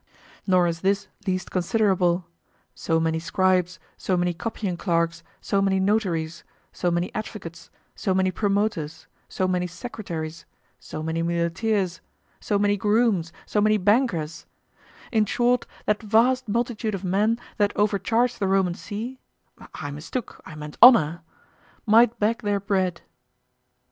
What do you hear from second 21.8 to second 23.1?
might beg their bread.